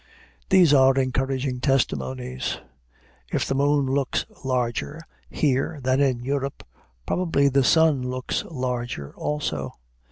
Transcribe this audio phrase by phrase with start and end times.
[0.49, 2.57] These are encouraging testimonies.
[3.31, 6.63] If the moon looks larger here than in Europe,
[7.05, 9.75] probably the sun looks larger also.